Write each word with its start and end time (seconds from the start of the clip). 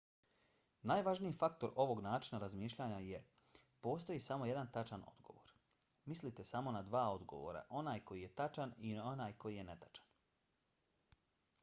najvažniji 0.91 1.33
faktor 1.41 1.73
ovog 1.81 1.99
načina 2.05 2.39
razmišljanja 2.43 3.01
je: 3.07 3.17
postoji 3.87 4.23
samo 4.27 4.47
jedan 4.51 4.71
tačan 4.77 5.03
odgovor. 5.11 5.51
mislite 6.13 6.45
samo 6.53 6.73
na 6.77 6.81
dva 6.87 7.03
odgovora– 7.17 7.61
onaj 7.83 8.03
koji 8.11 8.23
je 8.27 8.33
tačan 8.41 8.73
i 8.91 8.95
onaj 9.09 9.37
koji 9.45 9.61
je 9.61 9.67
netačan 9.69 10.11